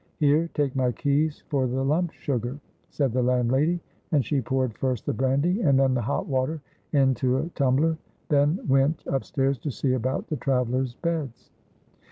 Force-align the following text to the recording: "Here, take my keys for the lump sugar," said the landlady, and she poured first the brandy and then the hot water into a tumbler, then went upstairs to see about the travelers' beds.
"Here, 0.17 0.49
take 0.55 0.75
my 0.75 0.91
keys 0.91 1.43
for 1.49 1.67
the 1.67 1.85
lump 1.85 2.11
sugar," 2.13 2.59
said 2.89 3.11
the 3.13 3.21
landlady, 3.21 3.79
and 4.11 4.25
she 4.25 4.41
poured 4.41 4.75
first 4.79 5.05
the 5.05 5.13
brandy 5.13 5.61
and 5.61 5.79
then 5.79 5.93
the 5.93 6.01
hot 6.01 6.25
water 6.25 6.59
into 6.91 7.37
a 7.37 7.49
tumbler, 7.49 7.99
then 8.27 8.59
went 8.67 9.03
upstairs 9.05 9.59
to 9.59 9.69
see 9.69 9.93
about 9.93 10.25
the 10.27 10.37
travelers' 10.37 10.95
beds. 10.95 11.51